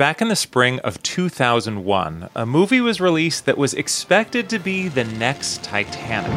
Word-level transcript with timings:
Back 0.00 0.22
in 0.22 0.28
the 0.28 0.34
spring 0.34 0.80
of 0.80 1.02
2001, 1.02 2.30
a 2.34 2.46
movie 2.46 2.80
was 2.80 3.02
released 3.02 3.44
that 3.44 3.58
was 3.58 3.74
expected 3.74 4.48
to 4.48 4.58
be 4.58 4.88
the 4.88 5.04
next 5.04 5.62
Titanic. 5.62 6.32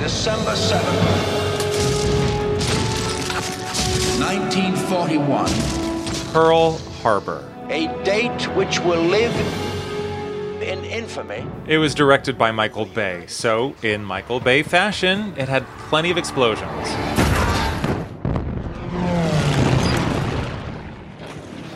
December 0.00 0.50
7th, 0.50 0.82
1941. 4.20 5.48
Pearl 6.34 6.76
Harbor. 7.00 7.50
A 7.70 7.86
date 8.04 8.44
which 8.54 8.80
will 8.80 9.00
live 9.00 9.34
in 10.62 10.84
infamy. 10.84 11.46
It 11.66 11.78
was 11.78 11.94
directed 11.94 12.36
by 12.36 12.52
Michael 12.52 12.84
Bay, 12.84 13.24
so 13.28 13.74
in 13.82 14.04
Michael 14.04 14.40
Bay 14.40 14.62
fashion, 14.62 15.32
it 15.38 15.48
had 15.48 15.66
plenty 15.88 16.10
of 16.10 16.18
explosions. 16.18 17.19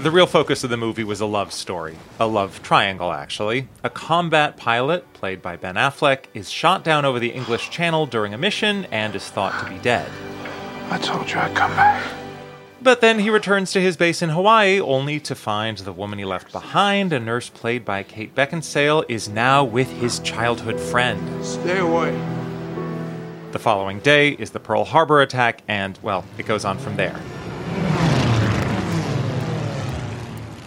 The 0.05 0.11
real 0.11 0.27
focus 0.27 0.63
of 0.63 0.69
the 0.69 0.77
movie 0.77 1.03
was 1.03 1.23
a 1.23 1.27
love 1.27 1.51
story. 1.51 1.97
A 2.21 2.27
love 2.27 2.63
triangle, 2.63 3.11
actually. 3.11 3.69
A 3.83 3.89
combat 3.89 4.59
pilot, 4.59 5.11
played 5.15 5.41
by 5.41 5.57
Ben 5.57 5.77
Affleck, 5.77 6.27
is 6.35 6.51
shot 6.51 6.85
down 6.85 7.07
over 7.07 7.19
the 7.19 7.31
English 7.31 7.71
Channel 7.71 8.05
during 8.05 8.35
a 8.35 8.37
mission 8.37 8.85
and 8.93 9.15
is 9.15 9.31
thought 9.31 9.59
to 9.65 9.73
be 9.73 9.79
dead. 9.79 10.13
I 10.91 10.99
told 10.99 11.31
you 11.31 11.39
I'd 11.39 11.57
come 11.57 11.75
back. 11.75 12.07
But 12.83 13.01
then 13.01 13.19
he 13.19 13.31
returns 13.31 13.73
to 13.73 13.81
his 13.81 13.97
base 13.97 14.21
in 14.21 14.29
Hawaii 14.29 14.79
only 14.79 15.21
to 15.21 15.35
find 15.35 15.79
the 15.79 15.93
woman 15.95 16.19
he 16.19 16.27
left 16.27 16.53
behind, 16.53 17.15
a 17.15 17.19
nurse 17.19 17.49
played 17.49 17.87
by 17.87 18.03
Kate 18.03 18.35
Beckinsale, 18.35 19.07
is 19.09 19.31
now 19.31 19.65
with 19.65 19.91
his 19.91 20.19
childhood 20.19 20.79
friend. 20.79 21.43
Stay 21.43 21.79
away. 21.79 22.11
The 23.53 23.59
following 23.59 24.01
day 24.01 24.33
is 24.33 24.51
the 24.51 24.61
Pearl 24.61 24.85
Harbor 24.85 25.23
attack, 25.23 25.63
and, 25.67 25.99
well, 26.03 26.27
it 26.37 26.45
goes 26.45 26.67
on 26.67 26.77
from 26.77 26.97
there. 26.97 27.19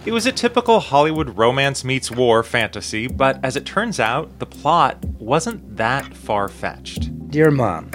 It 0.07 0.13
was 0.13 0.25
a 0.25 0.31
typical 0.31 0.79
Hollywood 0.79 1.37
romance 1.37 1.83
meets 1.83 2.09
war 2.09 2.41
fantasy, 2.41 3.07
but 3.07 3.43
as 3.43 3.57
it 3.57 3.65
turns 3.65 3.99
out, 3.99 4.39
the 4.39 4.45
plot 4.45 5.03
wasn't 5.19 5.75
that 5.75 6.15
far 6.15 6.47
fetched. 6.47 7.29
Dear 7.29 7.51
Mom, 7.51 7.91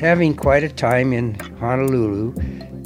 having 0.00 0.34
quite 0.34 0.64
a 0.64 0.70
time 0.70 1.12
in 1.12 1.34
Honolulu, 1.34 2.32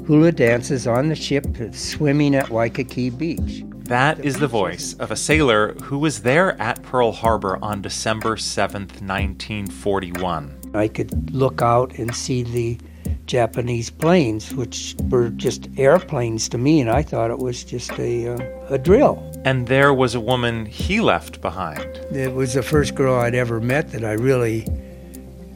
hula 0.07 0.33
dances 0.33 0.89
on 0.89 1.09
the 1.09 1.15
ship, 1.15 1.47
swimming 1.71 2.35
at 2.35 2.51
Waikiki 2.51 3.11
Beach. 3.11 3.63
That 3.85 4.19
is 4.25 4.41
the 4.41 4.48
voice 4.48 4.95
of 4.95 5.13
a 5.13 5.17
sailor 5.17 5.75
who 5.75 6.01
was 6.01 6.23
there 6.23 6.61
at 6.61 6.83
Pearl 6.83 7.13
Harbor 7.13 7.61
on 7.63 7.81
December 7.81 8.35
7th, 8.35 9.01
1941. 9.01 10.73
I 10.75 10.89
could 10.89 11.33
look 11.33 11.63
out 11.63 11.97
and 11.97 12.13
see 12.13 12.43
the 12.43 12.79
Japanese 13.27 13.91
planes, 13.91 14.55
which 14.55 14.94
were 15.08 15.30
just 15.30 15.69
airplanes 15.77 16.48
to 16.50 16.58
me, 16.58 16.80
and 16.80 16.91
I 16.91 17.03
thought 17.03 17.30
it 17.30 17.39
was 17.39 17.64
just 17.64 17.91
a, 17.98 18.34
uh, 18.34 18.75
a 18.75 18.78
drill. 18.78 19.30
And 19.44 19.67
there 19.67 19.92
was 19.92 20.14
a 20.14 20.20
woman 20.20 20.67
he 20.67 21.00
left 21.00 21.41
behind. 21.41 21.80
It 22.12 22.34
was 22.34 22.55
the 22.55 22.62
first 22.62 22.95
girl 22.95 23.17
I'd 23.17 23.34
ever 23.34 23.61
met 23.61 23.92
that 23.92 24.05
I 24.05 24.12
really 24.12 24.67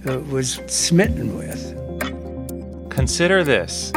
uh, 0.08 0.18
was 0.30 0.60
smitten 0.66 1.36
with. 1.36 1.74
Consider 2.90 3.44
this 3.44 3.92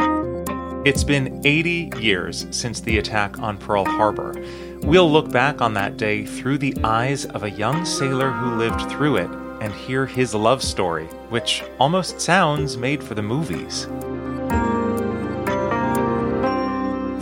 it's 0.84 1.04
been 1.04 1.40
80 1.44 1.92
years 2.00 2.46
since 2.50 2.80
the 2.80 2.98
attack 2.98 3.38
on 3.38 3.56
Pearl 3.56 3.84
Harbor. 3.84 4.34
We'll 4.82 5.10
look 5.10 5.30
back 5.30 5.60
on 5.60 5.74
that 5.74 5.96
day 5.96 6.26
through 6.26 6.58
the 6.58 6.76
eyes 6.82 7.24
of 7.24 7.44
a 7.44 7.50
young 7.50 7.84
sailor 7.84 8.32
who 8.32 8.56
lived 8.56 8.90
through 8.90 9.18
it 9.18 9.30
and 9.62 9.72
hear 9.72 10.06
his 10.06 10.34
love 10.34 10.60
story, 10.60 11.06
which 11.30 11.62
almost 11.78 12.20
sounds 12.20 12.76
made 12.76 13.02
for 13.02 13.14
the 13.14 13.22
movies. 13.22 13.84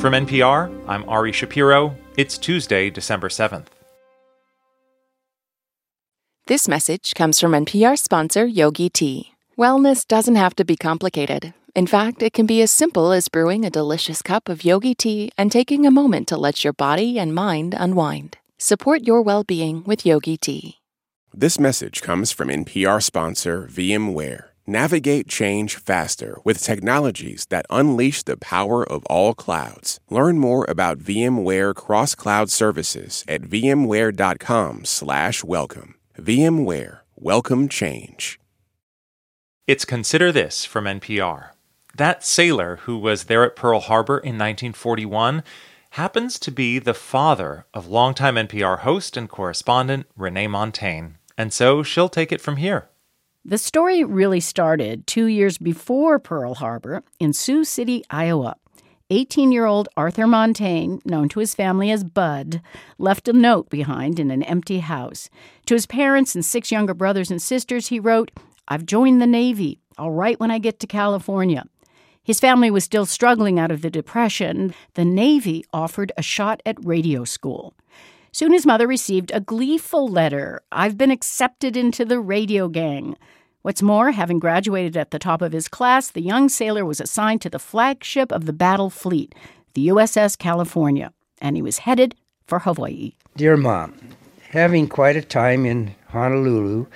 From 0.01 0.15
NPR, 0.15 0.73
I'm 0.89 1.07
Ari 1.07 1.33
Shapiro. 1.33 1.95
It's 2.17 2.39
Tuesday, 2.39 2.89
December 2.89 3.29
7th. 3.29 3.67
This 6.47 6.67
message 6.67 7.15
comes 7.15 7.39
from 7.39 7.53
NPR 7.53 7.99
sponsor 7.99 8.47
Yogi 8.47 8.89
Tea. 8.89 9.35
Wellness 9.59 10.09
doesn't 10.09 10.37
have 10.37 10.57
to 10.57 10.65
be 10.65 10.77
complicated. 10.77 11.53
In 11.77 11.87
fact, 11.87 12.23
it 12.23 12.33
can 12.33 12.47
be 12.47 12.63
as 12.63 12.71
simple 12.71 13.13
as 13.13 13.29
brewing 13.29 13.67
a 13.67 13.71
delicious 13.71 14.23
cup 14.23 14.49
of 14.49 14.65
yogi 14.65 14.95
tea 14.95 15.31
and 15.37 15.53
taking 15.53 15.87
a 15.87 15.91
moment 15.91 16.27
to 16.29 16.37
let 16.37 16.65
your 16.65 16.73
body 16.73 17.19
and 17.19 17.35
mind 17.35 17.75
unwind. 17.79 18.39
Support 18.59 19.07
your 19.07 19.23
well 19.23 19.45
being 19.45 19.85
with 19.85 20.07
yogi 20.07 20.37
tea. 20.37 20.80
This 21.33 21.61
message 21.61 22.03
comes 22.03 22.33
from 22.33 22.49
NPR 22.49 23.01
sponsor 23.01 23.69
VMware. 23.71 24.47
Navigate 24.67 25.29
change 25.29 25.77
faster 25.77 26.41
with 26.43 26.61
technologies 26.61 27.47
that 27.51 27.67
unleash 27.71 28.25
the 28.25 28.37
power 28.37 28.83
of 28.83 29.07
all 29.07 29.35
clouds. 29.35 30.01
Learn 30.11 30.41
more 30.41 30.67
about 30.69 30.99
VMware 30.99 31.73
cross 31.73 32.17
cloud 32.17 32.51
services 32.51 33.25
at 33.29 33.43
vmware.com/welcome. 33.43 35.95
VMware, 36.19 36.99
welcome 37.15 37.69
change. 37.69 38.41
It's 39.69 39.85
Consider 39.85 40.33
This 40.33 40.65
from 40.65 40.89
NPR. 40.89 41.51
That 41.95 42.25
sailor 42.25 42.81
who 42.87 42.99
was 42.99 43.23
there 43.25 43.45
at 43.45 43.55
Pearl 43.55 43.79
Harbor 43.79 44.19
in 44.19 44.37
1941 44.37 45.45
happens 45.91 46.41
to 46.41 46.51
be 46.51 46.81
the 46.81 46.95
father 46.95 47.67
of 47.73 47.87
longtime 47.87 48.37
NPR 48.37 48.81
host 48.81 49.17
and 49.17 49.29
correspondent 49.29 50.07
Renee 50.17 50.49
Montagne. 50.49 51.19
And 51.41 51.55
so 51.55 51.83
she'll 51.83 52.11
take 52.11 52.33
it 52.33 52.41
from 52.43 52.57
here. 52.57 52.91
The 53.47 53.57
story 53.57 54.05
really 54.05 54.41
started 54.41 55.07
two 55.07 55.25
years 55.25 55.57
before 55.57 56.19
Pearl 56.19 56.57
Harbor 56.57 57.03
in 57.19 57.33
Sioux 57.33 57.65
City, 57.65 58.05
Iowa. 58.11 58.57
18 59.09 59.51
year 59.51 59.65
old 59.65 59.89
Arthur 59.97 60.27
Montagne, 60.27 61.01
known 61.07 61.31
to 61.31 61.41
his 61.41 61.55
family 61.55 61.91
as 61.91 62.05
Bud, 62.05 62.61
left 62.99 63.27
a 63.27 63.33
note 63.33 63.71
behind 63.71 64.21
in 64.21 64.31
an 64.31 64.43
empty 64.43 64.81
house. 64.81 65.31
To 65.65 65.73
his 65.73 65.87
parents 65.87 66.35
and 66.35 66.45
six 66.45 66.71
younger 66.71 66.93
brothers 66.93 67.31
and 67.31 67.41
sisters, 67.41 67.87
he 67.87 67.99
wrote, 67.99 68.31
I've 68.69 68.85
joined 68.85 69.23
the 69.23 69.27
Navy. 69.27 69.79
I'll 69.97 70.11
write 70.11 70.41
when 70.41 70.51
I 70.51 70.59
get 70.59 70.79
to 70.81 70.87
California. 70.87 71.65
His 72.23 72.39
family 72.39 72.71
was 72.71 72.85
still 72.85 73.07
struggling 73.07 73.59
out 73.59 73.71
of 73.71 73.81
the 73.81 73.89
Depression. 73.89 74.75
The 74.93 75.07
Navy 75.07 75.65
offered 75.73 76.13
a 76.19 76.23
shot 76.23 76.61
at 76.67 76.85
radio 76.85 77.25
school. 77.25 77.73
Soon 78.33 78.53
his 78.53 78.67
mother 78.67 78.87
received 78.87 79.33
a 79.35 79.41
gleeful 79.41 80.09
letter 80.09 80.63
I've 80.71 80.97
been 80.97 81.11
accepted 81.11 81.77
into 81.77 82.05
the 82.05 82.21
radio 82.21 82.69
gang. 82.69 83.17
What's 83.63 83.83
more, 83.83 84.13
having 84.13 84.39
graduated 84.39 84.97
at 84.97 85.11
the 85.11 85.19
top 85.19 85.43
of 85.43 85.53
his 85.53 85.69
class, 85.69 86.11
the 86.11 86.23
young 86.23 86.49
sailor 86.49 86.85
was 86.85 87.01
assigned 87.01 87.43
to 87.43 87.51
the 87.51 87.59
flagship 87.59 88.31
of 88.33 88.47
the 88.47 88.53
battle 88.53 88.89
fleet, 88.89 89.35
the 89.75 89.89
USS 89.89 90.39
California, 90.39 91.13
and 91.41 91.57
he 91.57 91.63
was 91.63 91.79
headed 91.79 92.15
for 92.47 92.61
Hawaii. 92.61 93.13
Dear 93.37 93.57
Mom, 93.57 93.95
having 94.49 94.89
quite 94.89 95.17
a 95.17 95.23
time 95.23 95.67
in 95.67 95.95
Honolulu, 96.09 96.87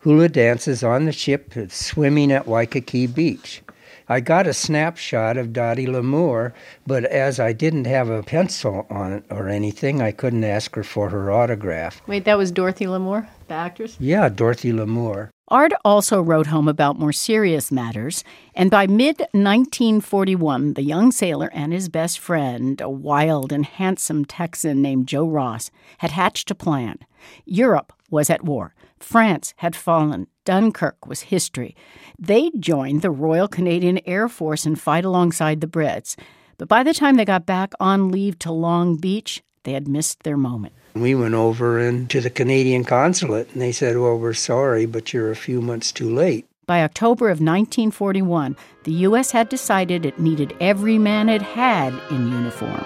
hula 0.00 0.28
dances 0.28 0.82
on 0.82 1.04
the 1.04 1.12
ship, 1.12 1.52
swimming 1.68 2.32
at 2.32 2.46
Waikiki 2.46 3.06
Beach. 3.06 3.62
I 4.10 4.20
got 4.20 4.46
a 4.46 4.54
snapshot 4.54 5.36
of 5.36 5.52
Dottie 5.52 5.86
Lamour, 5.86 6.54
but 6.86 7.04
as 7.04 7.38
I 7.38 7.52
didn't 7.52 7.84
have 7.84 8.08
a 8.08 8.22
pencil 8.22 8.86
on 8.88 9.12
it 9.12 9.24
or 9.28 9.48
anything, 9.48 10.00
I 10.00 10.12
couldn't 10.12 10.44
ask 10.44 10.74
her 10.76 10.82
for 10.82 11.10
her 11.10 11.30
autograph. 11.30 12.00
Wait, 12.06 12.24
that 12.24 12.38
was 12.38 12.50
Dorothy 12.50 12.86
Lamour, 12.86 13.28
the 13.48 13.54
actress? 13.54 13.98
Yeah, 14.00 14.30
Dorothy 14.30 14.72
Lamour. 14.72 15.28
Art 15.48 15.72
also 15.84 16.22
wrote 16.22 16.46
home 16.46 16.68
about 16.68 16.98
more 16.98 17.12
serious 17.12 17.70
matters, 17.70 18.24
and 18.54 18.70
by 18.70 18.86
mid 18.86 19.18
1941, 19.32 20.74
the 20.74 20.82
young 20.82 21.12
sailor 21.12 21.50
and 21.52 21.72
his 21.72 21.88
best 21.90 22.18
friend, 22.18 22.80
a 22.80 22.88
wild 22.88 23.52
and 23.52 23.66
handsome 23.66 24.24
Texan 24.24 24.80
named 24.80 25.06
Joe 25.06 25.26
Ross, 25.26 25.70
had 25.98 26.12
hatched 26.12 26.50
a 26.50 26.54
plan. 26.54 26.98
Europe 27.44 27.92
was 28.10 28.30
at 28.30 28.44
war. 28.44 28.74
France 28.98 29.54
had 29.58 29.76
fallen. 29.76 30.26
Dunkirk 30.44 31.06
was 31.06 31.22
history. 31.22 31.76
They'd 32.18 32.60
join 32.60 33.00
the 33.00 33.10
Royal 33.10 33.48
Canadian 33.48 34.00
Air 34.06 34.28
Force 34.28 34.66
and 34.66 34.80
fight 34.80 35.04
alongside 35.04 35.60
the 35.60 35.66
Brits. 35.66 36.16
But 36.56 36.68
by 36.68 36.82
the 36.82 36.94
time 36.94 37.16
they 37.16 37.24
got 37.24 37.46
back 37.46 37.72
on 37.78 38.10
leave 38.10 38.38
to 38.40 38.52
Long 38.52 38.96
Beach, 38.96 39.42
they 39.64 39.72
had 39.72 39.86
missed 39.86 40.22
their 40.22 40.36
moment. 40.36 40.74
We 40.94 41.14
went 41.14 41.34
over 41.34 41.78
into 41.78 42.20
the 42.20 42.30
Canadian 42.30 42.84
consulate 42.84 43.52
and 43.52 43.62
they 43.62 43.72
said, 43.72 43.98
Well, 43.98 44.18
we're 44.18 44.32
sorry, 44.32 44.86
but 44.86 45.12
you're 45.12 45.30
a 45.30 45.36
few 45.36 45.60
months 45.60 45.92
too 45.92 46.12
late. 46.12 46.46
By 46.66 46.82
October 46.82 47.26
of 47.26 47.40
1941, 47.40 48.56
the 48.84 48.92
U.S. 48.92 49.30
had 49.30 49.48
decided 49.48 50.04
it 50.04 50.18
needed 50.18 50.54
every 50.60 50.98
man 50.98 51.28
it 51.28 51.40
had 51.40 51.94
in 52.10 52.28
uniform. 52.28 52.84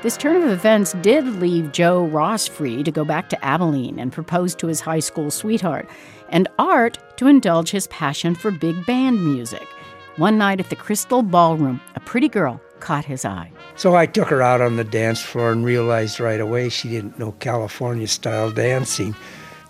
This 0.00 0.16
turn 0.16 0.36
of 0.36 0.48
events 0.48 0.92
did 1.02 1.26
leave 1.26 1.72
Joe 1.72 2.06
Ross 2.06 2.46
free 2.46 2.84
to 2.84 2.92
go 2.92 3.04
back 3.04 3.28
to 3.30 3.44
Abilene 3.44 3.98
and 3.98 4.12
propose 4.12 4.54
to 4.54 4.68
his 4.68 4.80
high 4.80 5.00
school 5.00 5.28
sweetheart, 5.28 5.88
and 6.28 6.46
Art 6.56 6.98
to 7.16 7.26
indulge 7.26 7.72
his 7.72 7.88
passion 7.88 8.36
for 8.36 8.52
big 8.52 8.86
band 8.86 9.24
music. 9.24 9.66
One 10.14 10.38
night 10.38 10.60
at 10.60 10.70
the 10.70 10.76
Crystal 10.76 11.22
Ballroom, 11.22 11.80
a 11.96 12.00
pretty 12.00 12.28
girl 12.28 12.60
caught 12.78 13.06
his 13.06 13.24
eye. 13.24 13.50
So 13.74 13.96
I 13.96 14.06
took 14.06 14.28
her 14.28 14.40
out 14.40 14.60
on 14.60 14.76
the 14.76 14.84
dance 14.84 15.20
floor 15.20 15.50
and 15.50 15.64
realized 15.64 16.20
right 16.20 16.40
away 16.40 16.68
she 16.68 16.88
didn't 16.88 17.18
know 17.18 17.32
California 17.40 18.06
style 18.06 18.52
dancing. 18.52 19.16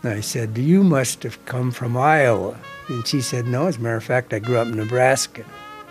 And 0.03 0.13
I 0.13 0.21
said, 0.21 0.59
You 0.59 0.85
must 0.85 1.23
have 1.23 1.43
come 1.47 1.71
from 1.71 1.97
Iowa. 1.97 2.59
And 2.89 3.07
she 3.07 3.23
said, 3.23 3.47
No, 3.47 3.67
as 3.67 3.79
a 3.79 3.81
matter 3.81 3.97
of 3.97 4.05
fact, 4.05 4.35
I 4.35 4.41
grew 4.41 4.59
up 4.59 4.69
in 4.69 4.77
Nebraska. 4.77 5.47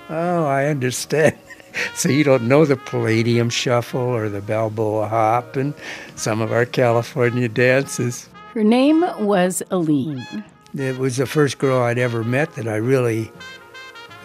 Oh, 0.10 0.46
I 0.46 0.66
understand. 0.66 1.40
so 1.96 2.10
you 2.10 2.24
don't 2.24 2.44
know 2.44 2.66
the 2.66 2.78
Palladium 2.78 3.50
Shuffle 3.50 4.02
or 4.02 4.30
the 4.30 4.42
Balboa 4.42 5.08
Hop 5.08 5.56
and 5.56 5.74
some 6.16 6.42
of 6.42 6.52
our 6.52 6.66
California 6.66 7.50
dances. 7.50 8.30
Her 8.54 8.64
name 8.64 9.06
was 9.20 9.62
Aline. 9.72 10.44
It 10.76 10.98
was 10.98 11.18
the 11.18 11.26
first 11.26 11.58
girl 11.58 11.82
I'd 11.82 11.98
ever 11.98 12.24
met 12.24 12.54
that 12.56 12.68
I 12.68 12.76
really 12.76 13.32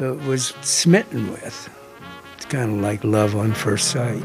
uh, 0.01 0.15
was 0.27 0.49
smitten 0.63 1.31
with. 1.31 1.71
It's 2.37 2.47
kind 2.47 2.73
of 2.73 2.79
like 2.79 3.05
love 3.05 3.37
on 3.37 3.53
first 3.53 3.89
sight. 3.89 4.23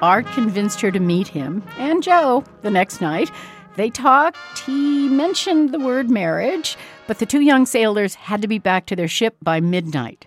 Art 0.00 0.26
convinced 0.26 0.80
her 0.80 0.92
to 0.92 1.00
meet 1.00 1.26
him 1.26 1.62
and 1.76 2.02
Joe 2.02 2.44
the 2.62 2.70
next 2.70 3.00
night. 3.00 3.30
They 3.74 3.90
talked. 3.90 4.38
He 4.60 5.08
mentioned 5.08 5.72
the 5.72 5.78
word 5.78 6.10
marriage, 6.10 6.76
but 7.08 7.18
the 7.18 7.26
two 7.26 7.40
young 7.40 7.64
sailors 7.64 8.14
had 8.14 8.42
to 8.42 8.46
be 8.46 8.58
back 8.58 8.84
to 8.86 8.94
their 8.94 9.08
ship 9.08 9.36
by 9.42 9.58
midnight. 9.58 10.26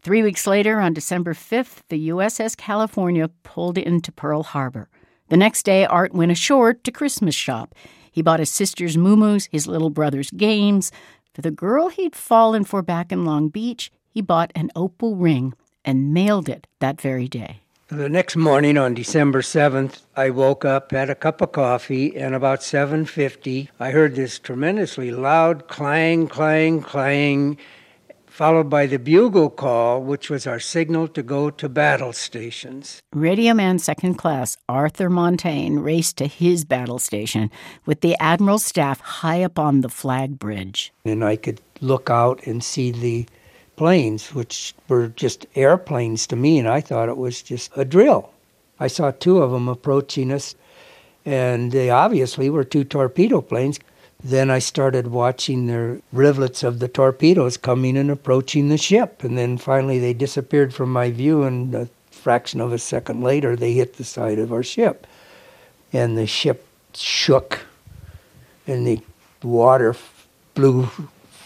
Three 0.00 0.22
weeks 0.22 0.46
later, 0.46 0.80
on 0.80 0.94
December 0.94 1.34
5th, 1.34 1.82
the 1.88 2.08
USS 2.08 2.56
California 2.56 3.28
pulled 3.42 3.76
into 3.76 4.12
Pearl 4.12 4.44
Harbor. 4.44 4.88
The 5.28 5.36
next 5.36 5.64
day, 5.64 5.84
Art 5.84 6.14
went 6.14 6.32
ashore 6.32 6.72
to 6.72 6.92
Christmas 6.92 7.34
shop. 7.34 7.74
He 8.10 8.22
bought 8.22 8.38
his 8.38 8.50
sister's 8.50 8.96
muumuus, 8.96 9.48
his 9.50 9.66
little 9.66 9.90
brother's 9.90 10.30
games. 10.30 10.92
For 11.34 11.42
the 11.42 11.50
girl 11.50 11.88
he'd 11.88 12.14
fallen 12.14 12.64
for 12.64 12.80
back 12.80 13.10
in 13.10 13.24
Long 13.24 13.48
Beach, 13.48 13.90
he 14.08 14.22
bought 14.22 14.52
an 14.54 14.70
opal 14.76 15.16
ring 15.16 15.52
and 15.84 16.14
mailed 16.14 16.48
it 16.48 16.68
that 16.78 17.00
very 17.00 17.26
day. 17.26 17.62
The 17.92 18.08
next 18.08 18.36
morning 18.36 18.78
on 18.78 18.94
December 18.94 19.42
7th, 19.42 20.02
I 20.14 20.30
woke 20.30 20.64
up, 20.64 20.92
had 20.92 21.10
a 21.10 21.16
cup 21.16 21.40
of 21.40 21.50
coffee, 21.50 22.16
and 22.16 22.36
about 22.36 22.62
7:50, 22.62 23.68
I 23.80 23.90
heard 23.90 24.14
this 24.14 24.38
tremendously 24.38 25.10
loud 25.10 25.66
clang, 25.66 26.28
clang, 26.28 26.82
clang, 26.82 27.58
followed 28.26 28.70
by 28.70 28.86
the 28.86 29.00
bugle 29.00 29.50
call, 29.50 30.02
which 30.02 30.30
was 30.30 30.46
our 30.46 30.60
signal 30.60 31.08
to 31.08 31.22
go 31.24 31.50
to 31.50 31.68
battle 31.68 32.12
stations. 32.12 33.00
Radio 33.12 33.54
Man 33.54 33.80
Second 33.80 34.14
Class 34.14 34.56
Arthur 34.68 35.10
Montagne 35.10 35.80
raced 35.80 36.16
to 36.18 36.28
his 36.28 36.64
battle 36.64 37.00
station 37.00 37.50
with 37.86 38.02
the 38.02 38.16
Admiral's 38.20 38.64
staff 38.64 39.00
high 39.00 39.42
up 39.42 39.58
on 39.58 39.80
the 39.80 39.88
flag 39.88 40.38
bridge. 40.38 40.92
And 41.04 41.24
I 41.24 41.34
could 41.34 41.60
look 41.80 42.08
out 42.08 42.46
and 42.46 42.62
see 42.62 42.92
the 42.92 43.26
planes, 43.80 44.34
which 44.34 44.74
were 44.88 45.08
just 45.08 45.46
airplanes 45.54 46.26
to 46.26 46.36
me, 46.36 46.58
and 46.58 46.68
I 46.68 46.82
thought 46.82 47.08
it 47.08 47.16
was 47.16 47.40
just 47.40 47.70
a 47.74 47.82
drill. 47.82 48.28
I 48.78 48.88
saw 48.88 49.10
two 49.10 49.38
of 49.38 49.52
them 49.52 49.68
approaching 49.68 50.30
us, 50.30 50.54
and 51.24 51.72
they 51.72 51.88
obviously 51.88 52.50
were 52.50 52.62
two 52.62 52.84
torpedo 52.84 53.40
planes. 53.40 53.80
Then 54.22 54.50
I 54.50 54.58
started 54.58 55.06
watching 55.06 55.66
their 55.66 56.02
rivulets 56.12 56.62
of 56.62 56.78
the 56.78 56.88
torpedoes 56.88 57.56
coming 57.56 57.96
and 57.96 58.10
approaching 58.10 58.68
the 58.68 58.76
ship, 58.76 59.24
and 59.24 59.38
then 59.38 59.56
finally 59.56 59.98
they 59.98 60.12
disappeared 60.12 60.74
from 60.74 60.92
my 60.92 61.10
view, 61.10 61.44
and 61.44 61.74
a 61.74 61.88
fraction 62.10 62.60
of 62.60 62.74
a 62.74 62.78
second 62.78 63.22
later 63.22 63.56
they 63.56 63.72
hit 63.72 63.94
the 63.94 64.04
side 64.04 64.38
of 64.38 64.52
our 64.52 64.62
ship. 64.62 65.06
And 65.90 66.18
the 66.18 66.26
ship 66.26 66.66
shook, 66.92 67.60
and 68.66 68.86
the 68.86 69.00
water 69.42 69.96
blew 70.52 70.90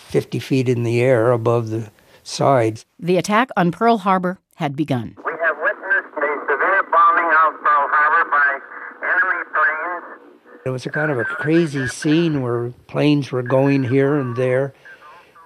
50 0.09 0.41
feet 0.41 0.69
in 0.69 0.83
the 0.83 1.01
air 1.01 1.31
above 1.31 1.71
the 1.71 1.93
sides. 2.25 2.85
The 2.99 3.17
attack 3.17 3.51
on 3.57 3.71
Pearl 3.71 3.99
Harbor 3.99 4.39
had 4.57 4.75
begun. 4.75 5.17
We 5.25 5.33
have 5.45 5.57
witnessed 5.63 6.17
a 6.17 6.33
severe 6.51 6.83
bombing 6.91 7.31
of 7.47 7.61
Pearl 7.63 7.89
Harbor 7.93 8.31
by 8.31 8.59
enemy 9.07 9.45
planes. 9.55 10.21
It 10.67 10.71
was 10.71 10.87
a 10.87 10.91
kind 10.91 11.11
of 11.13 11.19
a 11.19 11.25
crazy 11.25 11.87
scene 11.89 12.43
where 12.43 12.71
planes 12.87 13.31
were 13.31 13.43
going 13.43 13.85
here 13.85 14.17
and 14.17 14.35
there. 14.37 14.75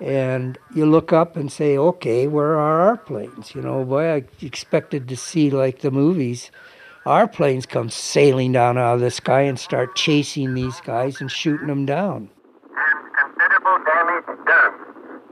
And 0.00 0.56
you 0.74 0.86
look 0.86 1.12
up 1.12 1.36
and 1.36 1.50
say, 1.50 1.76
okay, 1.76 2.28
where 2.28 2.58
are 2.58 2.88
our 2.88 2.96
planes? 2.96 3.54
You 3.54 3.62
know, 3.62 3.84
boy, 3.84 4.14
I 4.14 4.24
expected 4.40 5.08
to 5.08 5.16
see 5.16 5.50
like 5.50 5.80
the 5.80 5.90
movies. 5.90 6.52
Our 7.04 7.26
planes 7.26 7.66
come 7.66 7.90
sailing 7.90 8.52
down 8.52 8.78
out 8.78 8.94
of 8.94 9.00
the 9.00 9.10
sky 9.10 9.40
and 9.40 9.58
start 9.58 9.96
chasing 9.96 10.54
these 10.54 10.80
guys 10.82 11.20
and 11.20 11.30
shooting 11.30 11.66
them 11.66 11.86
down. 11.86 12.30
And 12.76 13.14
considerable 13.16 13.78
damage 13.84 14.46
done. 14.46 14.74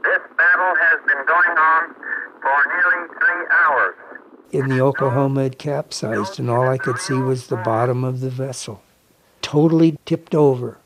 This 0.03 0.23
battle 0.37 0.75
has 0.81 0.96
been 0.96 0.96
going 1.27 1.59
on 1.59 1.95
for 2.41 2.57
nearly 2.69 3.09
three 3.09 3.47
hours. 3.51 3.95
In 4.53 4.69
the 4.69 4.81
Oklahoma 4.81 5.45
it 5.45 5.59
capsized, 5.59 6.39
and 6.39 6.49
all 6.49 6.69
I 6.69 6.79
could 6.79 6.99
see 6.99 7.15
was 7.15 7.49
the 7.49 7.57
bottom 7.57 8.05
of 8.05 8.21
the 8.21 8.31
vessel, 8.31 8.83
totally 9.43 9.99
tipped 10.05 10.35
over. 10.35 10.79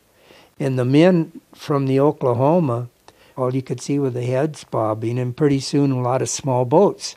And 0.59 0.79
the 0.79 0.85
men 0.85 1.41
from 1.55 1.87
the 1.87 2.01
Oklahoma, 2.01 2.89
all 3.37 3.55
you 3.55 3.63
could 3.63 3.81
see 3.81 3.99
were 3.99 4.11
the 4.11 4.25
heads 4.25 4.65
bobbing, 4.65 5.19
and 5.19 5.37
pretty 5.37 5.61
soon 5.61 5.91
a 5.93 6.01
lot 6.01 6.23
of 6.23 6.29
small 6.29 6.65
boats 6.65 7.17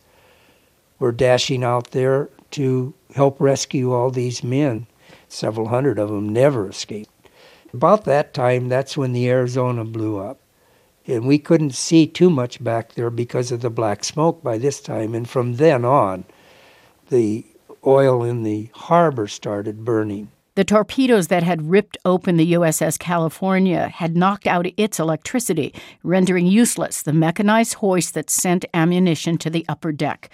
were 0.99 1.11
dashing 1.11 1.63
out 1.63 1.91
there 1.91 2.29
to 2.51 2.93
help 3.15 3.39
rescue 3.39 3.93
all 3.93 4.11
these 4.11 4.43
men. 4.43 4.87
Several 5.27 5.69
hundred 5.69 5.97
of 5.97 6.09
them 6.09 6.29
never 6.29 6.69
escaped. 6.69 7.09
About 7.73 8.05
that 8.05 8.33
time, 8.33 8.69
that's 8.69 8.95
when 8.95 9.13
the 9.13 9.27
Arizona 9.29 9.83
blew 9.83 10.19
up. 10.19 10.39
And 11.05 11.25
we 11.25 11.37
couldn't 11.37 11.73
see 11.73 12.07
too 12.07 12.29
much 12.29 12.63
back 12.63 12.93
there 12.93 13.09
because 13.09 13.51
of 13.51 13.61
the 13.61 13.69
black 13.69 14.03
smoke 14.03 14.41
by 14.41 14.57
this 14.57 14.79
time. 14.79 15.13
And 15.13 15.29
from 15.29 15.55
then 15.55 15.83
on, 15.83 16.25
the 17.09 17.45
oil 17.85 18.23
in 18.23 18.43
the 18.43 18.69
harbor 18.73 19.27
started 19.27 19.83
burning. 19.83 20.31
The 20.55 20.63
torpedoes 20.63 21.29
that 21.29 21.41
had 21.41 21.71
ripped 21.71 21.97
open 22.05 22.37
the 22.37 22.53
USS 22.53 22.99
California 22.99 23.87
had 23.87 24.15
knocked 24.15 24.45
out 24.45 24.67
its 24.77 24.99
electricity, 24.99 25.73
rendering 26.03 26.45
useless 26.45 27.01
the 27.01 27.11
mechanized 27.11 27.75
hoist 27.75 28.13
that 28.13 28.29
sent 28.29 28.63
ammunition 28.71 29.39
to 29.39 29.49
the 29.49 29.65
upper 29.67 29.91
deck. 29.91 30.29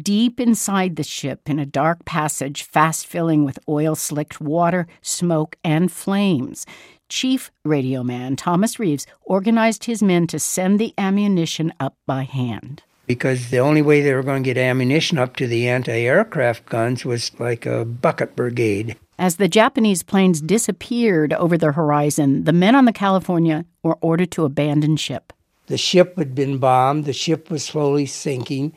Deep 0.00 0.40
inside 0.40 0.96
the 0.96 1.02
ship, 1.02 1.50
in 1.50 1.58
a 1.58 1.66
dark 1.66 2.04
passage 2.06 2.62
fast 2.62 3.06
filling 3.06 3.44
with 3.44 3.58
oil 3.68 3.94
slicked 3.94 4.40
water, 4.40 4.86
smoke, 5.02 5.56
and 5.62 5.92
flames, 5.92 6.64
Chief 7.08 7.50
Radio 7.64 8.02
Man 8.02 8.36
Thomas 8.36 8.78
Reeves 8.78 9.06
organized 9.22 9.84
his 9.84 10.02
men 10.02 10.26
to 10.28 10.38
send 10.38 10.78
the 10.78 10.94
ammunition 10.98 11.72
up 11.80 11.96
by 12.06 12.24
hand. 12.24 12.82
Because 13.06 13.48
the 13.48 13.58
only 13.58 13.80
way 13.80 14.02
they 14.02 14.12
were 14.12 14.22
going 14.22 14.42
to 14.42 14.48
get 14.48 14.58
ammunition 14.58 15.16
up 15.16 15.34
to 15.36 15.46
the 15.46 15.66
anti 15.68 15.92
aircraft 15.92 16.66
guns 16.66 17.04
was 17.04 17.30
like 17.40 17.64
a 17.64 17.84
bucket 17.84 18.36
brigade. 18.36 18.96
As 19.18 19.36
the 19.36 19.48
Japanese 19.48 20.02
planes 20.02 20.40
disappeared 20.40 21.32
over 21.32 21.56
the 21.56 21.72
horizon, 21.72 22.44
the 22.44 22.52
men 22.52 22.74
on 22.74 22.84
the 22.84 22.92
California 22.92 23.64
were 23.82 23.98
ordered 24.00 24.30
to 24.32 24.44
abandon 24.44 24.96
ship. 24.96 25.32
The 25.66 25.78
ship 25.78 26.16
had 26.18 26.34
been 26.34 26.58
bombed, 26.58 27.04
the 27.04 27.12
ship 27.12 27.50
was 27.50 27.64
slowly 27.64 28.06
sinking. 28.06 28.72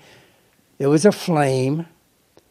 There 0.77 0.89
was 0.89 1.05
a 1.05 1.11
flame. 1.11 1.85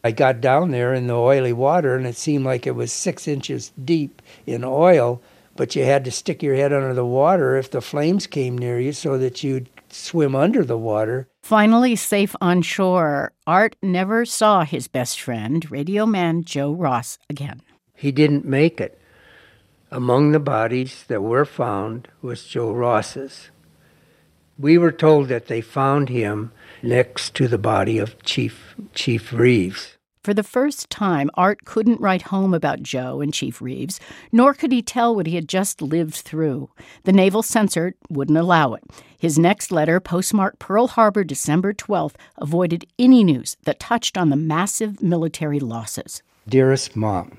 I 0.04 0.12
got 0.12 0.40
down 0.40 0.70
there 0.70 0.94
in 0.94 1.08
the 1.08 1.14
oily 1.14 1.52
water, 1.52 1.96
and 1.96 2.06
it 2.06 2.16
seemed 2.16 2.44
like 2.44 2.66
it 2.66 2.74
was 2.74 2.92
six 2.92 3.26
inches 3.26 3.72
deep 3.82 4.22
in 4.46 4.64
oil, 4.64 5.20
but 5.60 5.76
you 5.76 5.84
had 5.84 6.06
to 6.06 6.10
stick 6.10 6.42
your 6.42 6.54
head 6.54 6.72
under 6.72 6.94
the 6.94 7.04
water 7.04 7.54
if 7.54 7.70
the 7.70 7.82
flames 7.82 8.26
came 8.26 8.56
near 8.56 8.80
you 8.80 8.92
so 8.92 9.18
that 9.18 9.44
you'd 9.44 9.68
swim 9.90 10.34
under 10.34 10.64
the 10.64 10.78
water. 10.78 11.28
Finally, 11.42 11.94
safe 11.96 12.34
on 12.40 12.62
shore, 12.62 13.34
Art 13.46 13.76
never 13.82 14.24
saw 14.24 14.64
his 14.64 14.88
best 14.88 15.20
friend, 15.20 15.70
radio 15.70 16.06
man 16.06 16.44
Joe 16.44 16.72
Ross, 16.72 17.18
again. 17.28 17.60
He 17.94 18.10
didn't 18.10 18.46
make 18.46 18.80
it. 18.80 18.98
Among 19.90 20.32
the 20.32 20.40
bodies 20.40 21.04
that 21.08 21.22
were 21.22 21.44
found 21.44 22.08
was 22.22 22.46
Joe 22.46 22.72
Ross's. 22.72 23.50
We 24.58 24.78
were 24.78 24.92
told 24.92 25.28
that 25.28 25.48
they 25.48 25.60
found 25.60 26.08
him 26.08 26.52
next 26.82 27.34
to 27.34 27.46
the 27.48 27.58
body 27.58 27.98
of 27.98 28.18
Chief 28.22 28.76
Chief 28.94 29.30
Reeves. 29.30 29.98
For 30.22 30.34
the 30.34 30.42
first 30.42 30.90
time, 30.90 31.30
Art 31.32 31.64
couldn't 31.64 31.98
write 31.98 32.22
home 32.22 32.52
about 32.52 32.82
Joe 32.82 33.22
and 33.22 33.32
Chief 33.32 33.62
Reeves, 33.62 33.98
nor 34.30 34.52
could 34.52 34.70
he 34.70 34.82
tell 34.82 35.16
what 35.16 35.26
he 35.26 35.34
had 35.34 35.48
just 35.48 35.80
lived 35.80 36.14
through. 36.14 36.68
The 37.04 37.12
naval 37.12 37.42
censor 37.42 37.94
wouldn't 38.10 38.36
allow 38.36 38.74
it. 38.74 38.84
His 39.18 39.38
next 39.38 39.72
letter, 39.72 39.98
postmarked 39.98 40.58
Pearl 40.58 40.88
Harbor, 40.88 41.24
December 41.24 41.72
12th, 41.72 42.16
avoided 42.36 42.84
any 42.98 43.24
news 43.24 43.56
that 43.64 43.80
touched 43.80 44.18
on 44.18 44.28
the 44.28 44.36
massive 44.36 45.00
military 45.00 45.58
losses. 45.58 46.22
Dearest 46.46 46.94
Mom, 46.96 47.38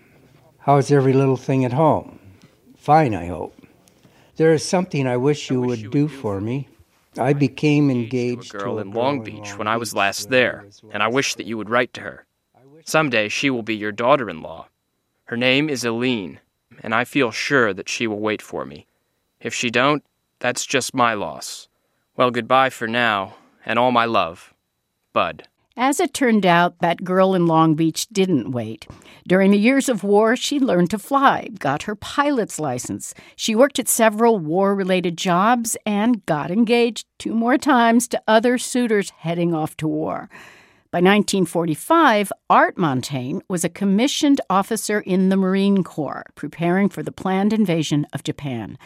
how's 0.61 0.91
every 0.91 1.13
little 1.13 1.37
thing 1.37 1.63
at 1.63 1.73
home? 1.73 2.19
Fine, 2.77 3.13
I 3.13 3.27
hope. 3.27 3.55
There 4.37 4.53
is 4.53 4.67
something 4.67 5.05
I 5.05 5.17
wish 5.17 5.51
you 5.51 5.61
would 5.61 5.91
do 5.91 6.07
for 6.07 6.41
me. 6.41 6.67
I 7.15 7.33
became 7.33 7.91
engaged 7.91 8.51
to 8.51 8.57
a 8.57 8.59
girl 8.61 8.79
in 8.79 8.89
Long 8.91 9.23
Beach 9.23 9.55
when 9.55 9.67
I 9.67 9.77
was 9.77 9.93
last 9.93 10.31
there, 10.31 10.65
and 10.91 11.03
I 11.03 11.09
wish 11.09 11.35
that 11.35 11.45
you 11.45 11.59
would 11.59 11.69
write 11.69 11.93
to 11.93 12.01
her. 12.01 12.25
Someday 12.85 13.29
she 13.29 13.49
will 13.49 13.63
be 13.63 13.75
your 13.75 13.91
daughter 13.91 14.29
in 14.29 14.41
law. 14.41 14.67
Her 15.25 15.37
name 15.37 15.69
is 15.69 15.85
Aline, 15.85 16.39
and 16.81 16.93
I 16.93 17.03
feel 17.03 17.31
sure 17.31 17.73
that 17.73 17.89
she 17.89 18.07
will 18.07 18.19
wait 18.19 18.41
for 18.41 18.65
me. 18.65 18.85
If 19.39 19.53
she 19.53 19.69
don't, 19.69 20.03
that's 20.39 20.65
just 20.65 20.93
my 20.93 21.13
loss. 21.13 21.67
Well, 22.17 22.31
goodbye 22.31 22.69
for 22.69 22.87
now, 22.87 23.35
and 23.65 23.79
all 23.79 23.91
my 23.91 24.05
love. 24.05 24.53
Bud. 25.13 25.47
As 25.77 26.01
it 26.01 26.13
turned 26.13 26.45
out, 26.45 26.79
that 26.79 27.03
girl 27.03 27.33
in 27.33 27.47
Long 27.47 27.75
Beach 27.75 28.07
didn't 28.09 28.51
wait. 28.51 28.87
During 29.25 29.51
the 29.51 29.57
years 29.57 29.87
of 29.87 30.03
war, 30.03 30.35
she 30.35 30.59
learned 30.59 30.89
to 30.91 30.99
fly, 30.99 31.47
got 31.59 31.83
her 31.83 31.95
pilot's 31.95 32.59
license. 32.59 33.13
She 33.37 33.55
worked 33.55 33.79
at 33.79 33.87
several 33.87 34.37
war 34.37 34.75
related 34.75 35.17
jobs 35.17 35.77
and 35.85 36.25
got 36.25 36.51
engaged 36.51 37.07
two 37.17 37.33
more 37.33 37.57
times 37.57 38.07
to 38.09 38.21
other 38.27 38.57
suitors 38.57 39.11
heading 39.19 39.53
off 39.53 39.77
to 39.77 39.87
war. 39.87 40.29
By 40.91 40.97
1945, 40.97 42.33
Art 42.49 42.77
Montagne 42.77 43.41
was 43.47 43.63
a 43.63 43.69
commissioned 43.69 44.41
officer 44.49 44.99
in 44.99 45.29
the 45.29 45.37
Marine 45.37 45.85
Corps, 45.85 46.25
preparing 46.35 46.89
for 46.89 47.01
the 47.01 47.13
planned 47.13 47.53
invasion 47.53 48.05
of 48.11 48.25
Japan. 48.25 48.77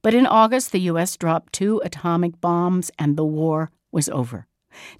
But 0.00 0.14
in 0.14 0.24
August, 0.24 0.70
the 0.70 0.78
U.S. 0.82 1.16
dropped 1.16 1.52
two 1.52 1.82
atomic 1.84 2.40
bombs 2.40 2.92
and 2.96 3.16
the 3.16 3.24
war 3.24 3.70
was 3.90 4.08
over. 4.08 4.46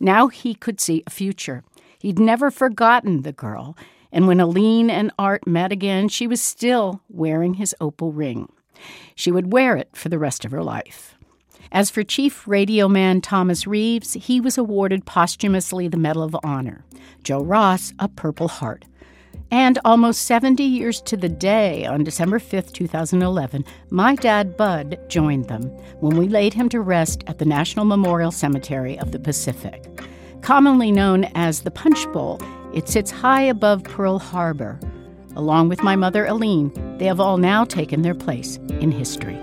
Now 0.00 0.26
he 0.26 0.52
could 0.52 0.80
see 0.80 1.04
a 1.06 1.10
future. 1.10 1.62
He'd 2.00 2.18
never 2.18 2.50
forgotten 2.50 3.22
the 3.22 3.32
girl, 3.32 3.76
and 4.10 4.26
when 4.26 4.40
Aline 4.40 4.90
and 4.90 5.12
Art 5.16 5.46
met 5.46 5.70
again, 5.70 6.08
she 6.08 6.26
was 6.26 6.40
still 6.40 7.02
wearing 7.08 7.54
his 7.54 7.72
opal 7.80 8.10
ring. 8.10 8.52
She 9.14 9.30
would 9.30 9.52
wear 9.52 9.76
it 9.76 9.90
for 9.94 10.08
the 10.08 10.18
rest 10.18 10.44
of 10.44 10.50
her 10.50 10.64
life. 10.64 11.17
As 11.70 11.90
for 11.90 12.02
Chief 12.02 12.48
Radio 12.48 12.88
Man 12.88 13.20
Thomas 13.20 13.66
Reeves, 13.66 14.14
he 14.14 14.40
was 14.40 14.56
awarded 14.56 15.04
posthumously 15.04 15.86
the 15.86 15.98
Medal 15.98 16.22
of 16.22 16.36
Honor. 16.42 16.84
Joe 17.22 17.42
Ross, 17.42 17.92
a 17.98 18.08
Purple 18.08 18.48
Heart. 18.48 18.86
And 19.50 19.78
almost 19.84 20.22
70 20.22 20.62
years 20.62 21.00
to 21.02 21.16
the 21.16 21.28
day, 21.28 21.86
on 21.86 22.04
December 22.04 22.38
5, 22.38 22.72
2011, 22.72 23.64
my 23.90 24.14
dad 24.14 24.56
Bud 24.56 24.98
joined 25.08 25.48
them 25.48 25.64
when 26.00 26.16
we 26.16 26.28
laid 26.28 26.54
him 26.54 26.68
to 26.70 26.80
rest 26.80 27.24
at 27.26 27.38
the 27.38 27.44
National 27.44 27.84
Memorial 27.84 28.30
Cemetery 28.30 28.98
of 28.98 29.12
the 29.12 29.18
Pacific. 29.18 29.84
Commonly 30.42 30.92
known 30.92 31.24
as 31.34 31.62
the 31.62 31.70
Punch 31.70 32.10
Bowl, 32.12 32.40
it 32.74 32.88
sits 32.88 33.10
high 33.10 33.42
above 33.42 33.84
Pearl 33.84 34.18
Harbor. 34.18 34.78
Along 35.36 35.68
with 35.68 35.82
my 35.82 35.96
mother 35.96 36.26
Aline, 36.26 36.72
they 36.98 37.06
have 37.06 37.20
all 37.20 37.38
now 37.38 37.64
taken 37.64 38.02
their 38.02 38.14
place 38.14 38.56
in 38.80 38.90
history. 38.90 39.38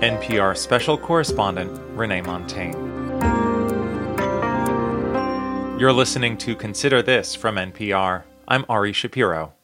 NPR 0.00 0.54
special 0.54 0.98
correspondent 0.98 1.70
Renee 1.96 2.20
Montagne. 2.20 2.74
You're 5.80 5.92
listening 5.92 6.36
to 6.38 6.54
Consider 6.54 7.02
This 7.02 7.34
from 7.34 7.56
NPR. 7.56 8.24
I'm 8.46 8.66
Ari 8.68 8.92
Shapiro. 8.92 9.55